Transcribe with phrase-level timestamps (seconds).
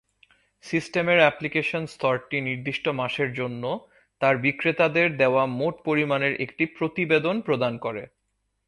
[0.63, 3.63] সিস্টেমের অ্যাপ্লিকেশন স্তরটি নির্দিষ্ট মাসের জন্য
[4.21, 8.03] তার বিক্রেতাদের দেওয়া মোট পরিমাণের একটি প্রতিবেদন প্রদান করে।